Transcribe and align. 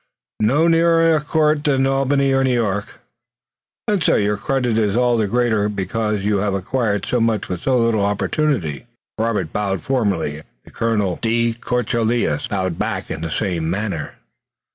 "No 0.39 0.67
nearer 0.67 1.13
a 1.15 1.21
court 1.21 1.63
than 1.65 1.85
Albany 1.85 2.33
or 2.33 2.43
New 2.43 2.55
York." 2.55 3.01
"Then, 3.85 4.01
sir, 4.01 4.17
your 4.17 4.35
credit 4.35 4.75
is 4.79 4.95
all 4.95 5.15
the 5.15 5.27
greater, 5.27 5.69
because 5.69 6.23
you 6.23 6.37
have 6.37 6.55
acquired 6.55 7.05
so 7.05 7.19
much 7.21 7.47
with 7.49 7.61
so 7.61 7.77
little 7.77 8.03
opportunity." 8.03 8.87
Robert 9.19 9.53
bowed 9.53 9.83
formally 9.83 10.41
and 10.65 10.73
Colonel 10.73 11.19
de 11.21 11.53
Courcelles 11.53 12.47
bowed 12.47 12.79
back 12.79 13.11
in 13.11 13.21
the 13.21 13.29
same 13.29 13.69
manner. 13.69 14.15